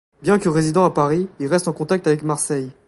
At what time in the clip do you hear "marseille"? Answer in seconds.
2.23-2.71